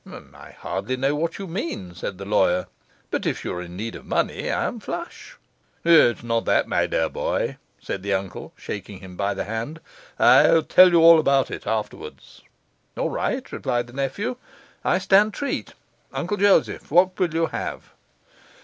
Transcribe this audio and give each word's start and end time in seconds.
'I 0.33 0.53
hardly 0.61 0.97
know 0.97 1.13
what 1.13 1.37
you 1.37 1.45
mean,' 1.45 1.93
said 1.93 2.17
the 2.17 2.25
lawyer, 2.25 2.65
'but 3.11 3.27
if 3.27 3.45
you 3.45 3.53
are 3.53 3.61
in 3.61 3.77
need 3.77 3.93
of 3.93 4.03
money 4.03 4.49
I 4.49 4.63
am 4.65 4.79
flush.' 4.79 5.37
'It's 5.85 6.23
not 6.23 6.45
that, 6.45 6.67
my 6.67 6.87
dear 6.87 7.07
boy,' 7.07 7.57
said 7.79 8.01
the 8.01 8.11
uncle, 8.15 8.51
shaking 8.57 9.01
him 9.01 9.15
by 9.15 9.35
the 9.35 9.43
hand. 9.43 9.79
'I'll 10.17 10.63
tell 10.63 10.89
you 10.89 11.01
all 11.03 11.19
about 11.19 11.51
it 11.51 11.67
afterwards.' 11.67 12.41
'All 12.97 13.11
right,' 13.11 13.51
responded 13.51 13.85
the 13.85 13.93
nephew. 13.93 14.37
'I 14.83 14.97
stand 14.97 15.33
treat, 15.35 15.73
Uncle 16.11 16.37
Joseph; 16.37 16.89
what 16.89 17.19
will 17.19 17.35
you 17.35 17.45
have? 17.45 17.91